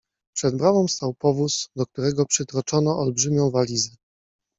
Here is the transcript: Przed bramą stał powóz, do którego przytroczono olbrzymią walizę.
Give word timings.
Przed 0.35 0.57
bramą 0.57 0.87
stał 0.87 1.13
powóz, 1.13 1.69
do 1.75 1.85
którego 1.85 2.25
przytroczono 2.25 2.99
olbrzymią 2.99 3.51
walizę. 3.51 3.89